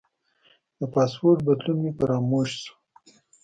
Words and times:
د 0.79 0.81
پاسورډ 0.93 1.39
بدلون 1.47 1.77
مې 1.83 1.91
فراموش 1.97 2.49
شو. 2.63 2.73